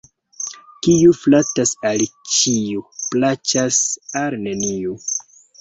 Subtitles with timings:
[0.85, 2.05] Kiu flatas al
[2.37, 3.81] ĉiu, plaĉas
[4.23, 4.99] al neniu.